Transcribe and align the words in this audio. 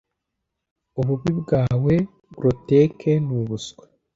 ububi 0.99 1.31
bwawe 1.41 1.93
bwa 2.05 2.33
groteque 2.37 3.11
nubuswa 3.25 3.83